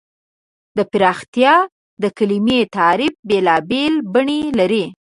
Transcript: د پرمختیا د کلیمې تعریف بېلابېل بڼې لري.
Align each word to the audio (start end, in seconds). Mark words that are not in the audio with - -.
د 0.77 0.79
پرمختیا 0.91 1.53
د 2.01 2.03
کلیمې 2.17 2.59
تعریف 2.77 3.13
بېلابېل 3.29 3.93
بڼې 4.13 4.41
لري. 4.59 4.85